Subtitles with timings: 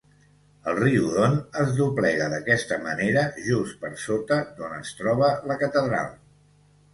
[0.69, 6.11] El riu Don es doblega d'aquesta manera just per sota d'on es troba la catedral.